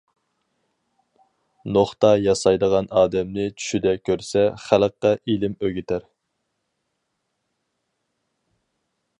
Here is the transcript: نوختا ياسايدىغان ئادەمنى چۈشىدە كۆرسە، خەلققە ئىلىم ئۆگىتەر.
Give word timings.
نوختا 1.75 2.09
ياسايدىغان 2.21 2.89
ئادەمنى 3.01 3.45
چۈشىدە 3.59 3.93
كۆرسە، 4.09 4.43
خەلققە 4.65 5.13
ئىلىم 5.35 5.57
ئۆگىتەر. 5.61 6.11